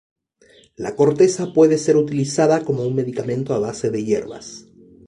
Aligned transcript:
La 0.77 0.95
corteza 0.95 1.53
puede 1.53 1.77
ser 1.77 1.95
utilizada 1.95 2.65
como 2.65 2.81
un 2.85 2.95
medicamento 2.95 3.53
a 3.53 3.59
base 3.59 3.91
de 3.91 4.03
hierbas. 4.03 4.65